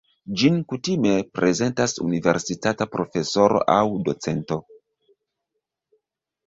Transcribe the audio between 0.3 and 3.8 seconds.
Ĝin kutime prezentas universitata profesoro